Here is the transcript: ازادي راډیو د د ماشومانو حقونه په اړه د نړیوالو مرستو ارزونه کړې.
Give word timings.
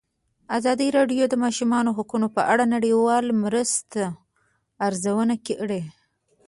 ازادي 0.57 0.87
راډیو 0.97 1.23
د 1.27 1.31
د 1.31 1.35
ماشومانو 1.43 1.95
حقونه 1.97 2.27
په 2.35 2.41
اړه 2.51 2.63
د 2.67 2.71
نړیوالو 2.75 3.39
مرستو 3.43 4.01
ارزونه 4.87 5.35
کړې. 5.47 5.81